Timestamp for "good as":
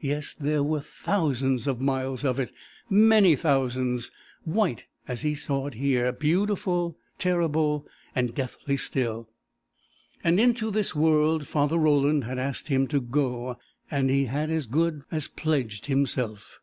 14.66-15.28